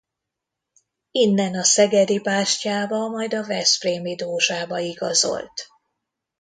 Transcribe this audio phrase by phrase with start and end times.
[1.11, 5.67] Innen a Szegedi Bástyába majd a Veszprémi Dózsába igazolt.